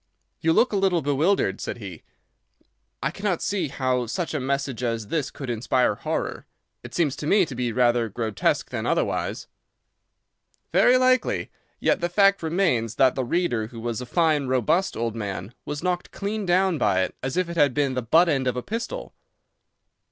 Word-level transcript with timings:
"You 0.39 0.51
look 0.51 0.73
a 0.73 0.77
little 0.77 1.03
bewildered," 1.03 1.61
said 1.61 1.77
he. 1.77 2.01
"I 3.03 3.11
cannot 3.11 3.39
see 3.39 3.67
how 3.67 4.07
such 4.07 4.33
a 4.33 4.39
message 4.39 4.81
as 4.81 5.09
this 5.09 5.29
could 5.29 5.47
inspire 5.47 5.93
horror. 5.93 6.47
It 6.81 6.95
seems 6.95 7.15
to 7.17 7.27
me 7.27 7.45
to 7.45 7.53
be 7.53 7.71
rather 7.71 8.09
grotesque 8.09 8.71
than 8.71 8.87
otherwise." 8.87 9.45
"Very 10.73 10.97
likely. 10.97 11.51
Yet 11.79 12.01
the 12.01 12.09
fact 12.09 12.41
remains 12.41 12.95
that 12.95 13.13
the 13.13 13.23
reader, 13.23 13.67
who 13.67 13.79
was 13.79 14.01
a 14.01 14.07
fine, 14.07 14.47
robust 14.47 14.97
old 14.97 15.15
man, 15.15 15.53
was 15.65 15.83
knocked 15.83 16.09
clean 16.09 16.47
down 16.47 16.79
by 16.79 17.03
it 17.03 17.13
as 17.21 17.37
if 17.37 17.47
it 17.47 17.55
had 17.55 17.75
been 17.75 17.93
the 17.93 18.01
butt 18.01 18.27
end 18.27 18.47
of 18.47 18.57
a 18.57 18.63
pistol." 18.63 19.13